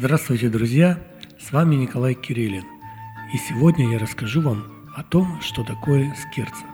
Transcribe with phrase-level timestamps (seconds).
[0.00, 0.96] Здравствуйте, друзья!
[1.40, 2.62] С вами Николай Кириллин.
[3.34, 4.62] И сегодня я расскажу вам
[4.94, 6.64] о том, что такое скерца.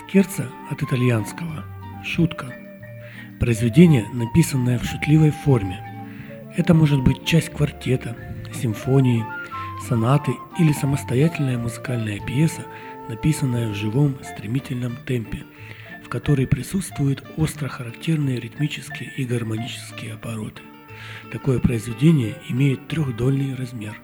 [0.00, 1.66] Скерца от итальянского
[2.02, 2.46] «шутка».
[3.38, 5.78] Произведение, написанное в шутливой форме.
[6.56, 8.16] Это может быть часть квартета,
[8.54, 9.22] симфонии,
[9.86, 12.62] сонаты или самостоятельная музыкальная пьеса,
[13.10, 15.42] написанная в живом стремительном темпе,
[16.02, 20.62] в которой присутствуют остро характерные ритмические и гармонические обороты.
[21.32, 24.00] Такое произведение имеет трехдольный размер.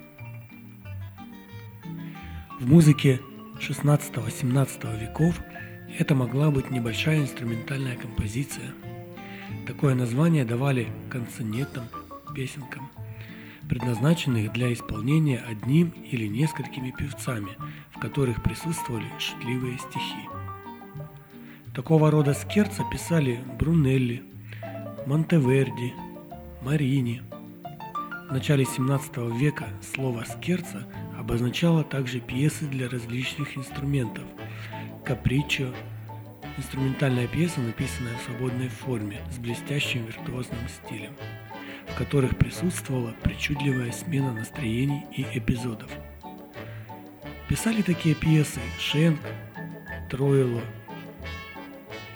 [2.61, 3.21] В музыке
[3.59, 5.41] 16-17 веков
[5.99, 8.73] это могла быть небольшая инструментальная композиция.
[9.67, 11.85] Такое название давали канцонетам,
[12.35, 12.91] песенкам,
[13.69, 17.51] предназначенных для исполнения одним или несколькими певцами,
[17.95, 20.29] в которых присутствовали шутливые стихи.
[21.75, 24.23] Такого рода скерца писали Брунелли,
[25.07, 25.93] Монтеверди,
[26.65, 27.21] Марини.
[28.31, 30.87] В начале 17 века слово «скерца»
[31.19, 34.25] обозначало также пьесы для различных инструментов.
[35.05, 35.75] Капричо–
[36.57, 41.13] инструментальная пьеса, написанная в свободной форме, с блестящим виртуозным стилем,
[41.87, 45.91] в которых присутствовала причудливая смена настроений и эпизодов.
[47.47, 49.21] Писали такие пьесы Шенк,
[50.09, 50.63] Троило.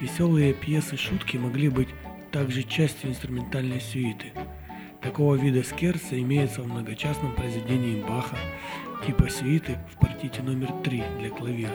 [0.00, 1.88] Веселые пьесы-шутки могли быть
[2.30, 4.32] также частью инструментальной сюиты.
[5.00, 8.36] Такого вида скерца имеется в многочастном произведении Баха,
[9.06, 11.70] типа сюиты в партите номер 3 для клавира.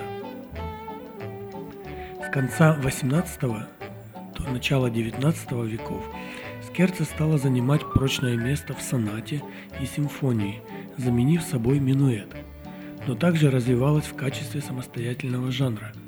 [2.26, 6.04] С конца 18 до начала 19 веков
[6.68, 9.42] скерца стала занимать прочное место в сонате
[9.82, 10.62] и симфонии,
[10.98, 12.36] заменив собой минуэт,
[13.08, 15.94] но также развивалась в качестве самостоятельного жанра–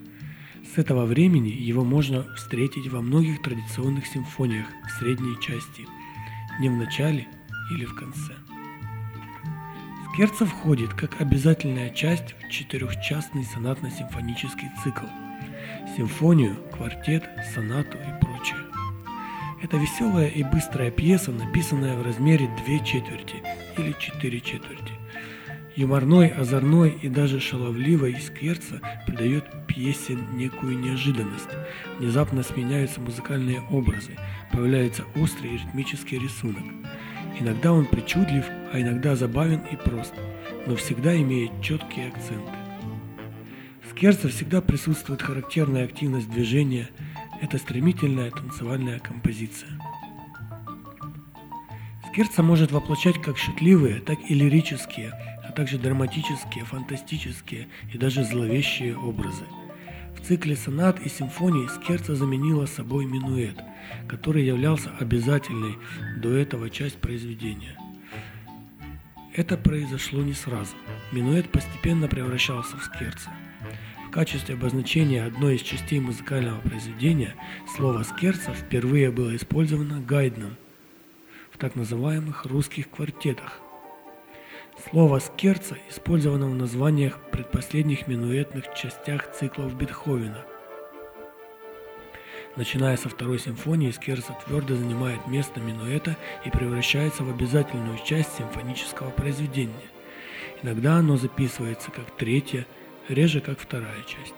[0.75, 4.67] с этого времени его можно встретить во многих традиционных симфониях
[4.99, 5.87] средней части,
[6.59, 7.27] не в начале
[7.71, 8.33] или в конце.
[10.09, 15.05] Скерца входит как обязательная часть в четырехчастный сонатно-симфонический цикл,
[15.95, 18.59] симфонию, квартет, сонату и прочее.
[19.63, 23.35] Это веселая и быстрая пьеса, написанная в размере две четверти
[23.77, 24.91] или четыре четверти.
[25.75, 31.49] Юморной, озорной и даже шаловливой скверца придает пьесе некую неожиданность.
[31.99, 34.15] Внезапно сменяются музыкальные образы,
[34.53, 36.63] появляется острый ритмический рисунок.
[37.41, 40.13] Иногда он причудлив, а иногда забавен и прост,
[40.65, 42.53] но всегда имеет четкие акценты.
[43.83, 46.87] В скерце всегда присутствует характерная активность движения,
[47.41, 49.71] это стремительная танцевальная композиция.
[52.07, 55.11] Скерца может воплощать как шутливые, так и лирические–
[55.55, 59.45] также драматические, фантастические и даже зловещие образы.
[60.15, 63.57] В цикле сонат и симфоний Скерца заменила собой минуэт,
[64.07, 65.77] который являлся обязательной
[66.17, 67.77] до этого часть произведения.
[69.33, 70.75] Это произошло не сразу.
[71.11, 73.31] Минуэт постепенно превращался в скерца.
[74.07, 77.35] В качестве обозначения одной из частей музыкального произведения
[77.75, 80.55] слово «скерца» впервые было использовано Гайдном
[81.51, 83.61] в так называемых русских квартетах,
[84.77, 90.43] Слово «скерца» использовано в названиях предпоследних минуэтных частях циклов Бетховена.
[92.57, 99.11] Начиная со второй симфонии, скерца твердо занимает место минуэта и превращается в обязательную часть симфонического
[99.11, 99.73] произведения.
[100.61, 102.65] Иногда оно записывается как третья,
[103.07, 104.35] реже как вторая часть.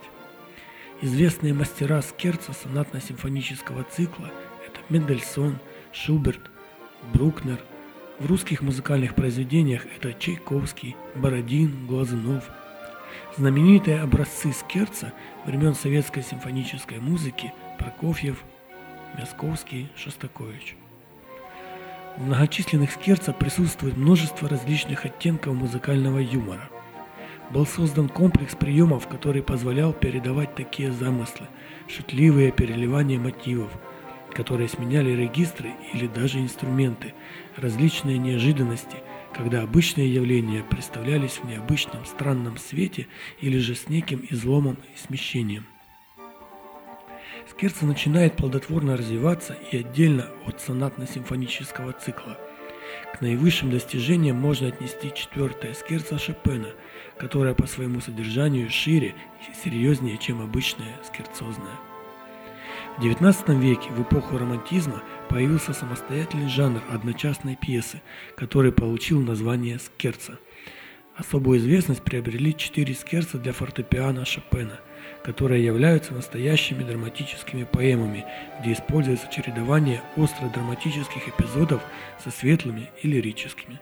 [1.02, 4.30] Известные мастера скерца сонатно-симфонического цикла–
[4.66, 5.58] это Мендельсон,
[5.92, 6.42] Шуберт,
[7.12, 7.58] Брукнер–
[8.18, 12.44] в русских музыкальных произведениях это Чайковский, Бородин, Глазунов.
[13.36, 15.12] Знаменитые образцы скерца
[15.46, 18.42] времен советской симфонической музыки Прокофьев,
[19.16, 20.76] Мясковский, Шостакович.
[22.16, 26.68] В многочисленных скерцах присутствует множество различных оттенков музыкального юмора.
[27.50, 31.46] Был создан комплекс приемов, который позволял передавать такие замыслы,
[31.86, 33.70] шутливые переливания мотивов–
[34.38, 37.12] которые сменяли регистры или даже инструменты,
[37.56, 38.98] различные неожиданности,
[39.34, 43.08] когда обычные явления представлялись в необычном странном свете
[43.40, 45.66] или же с неким изломом и смещением.
[47.50, 52.38] Скерца начинает плодотворно развиваться и отдельно от сонатно-симфонического цикла.
[53.12, 56.68] К наивысшим достижениям можно отнести четвертое скерца Шопена,
[57.18, 59.16] которое по своему содержанию шире
[59.50, 61.87] и серьезнее, чем обычное скерцозное.
[62.98, 68.02] В XIX веке, в эпоху романтизма, появился самостоятельный жанр одночасной пьесы,
[68.34, 70.40] который получил название скерца.
[71.14, 74.80] Особую известность приобрели четыре скерца для фортепиано Шопена,
[75.22, 78.24] которые являются настоящими драматическими поэмами,
[78.60, 81.80] где используется чередование остро-драматических эпизодов
[82.18, 83.80] со светлыми и лирическими.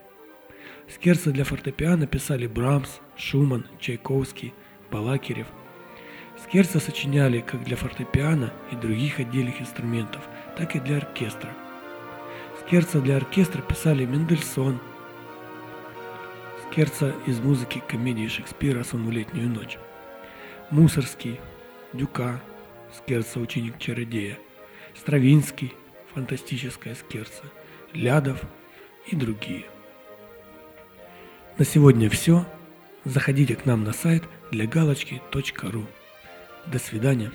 [0.87, 4.53] Скерца для фортепиано писали Брамс, Шуман, Чайковский,
[4.91, 5.47] Балакирев.
[6.43, 10.21] Скерца сочиняли как для фортепиано и других отдельных инструментов,
[10.55, 11.49] так и для оркестра.
[12.61, 14.79] Скерца для оркестра писали Мендельсон,
[16.69, 19.77] Скерца из музыки комедии Шекспира «Сон летнюю ночь».
[20.69, 21.39] Мусорский,
[21.93, 22.39] Дюка,
[22.95, 24.37] Скерца «Ученик чародея»,
[24.95, 25.73] Стравинский,
[26.13, 27.43] фантастическая Скерца,
[27.93, 28.41] Лядов
[29.07, 29.65] и другие.
[31.57, 32.45] На сегодня все.
[33.05, 35.87] Заходите к нам на сайт для галочки.ру.
[36.71, 37.31] До свидания.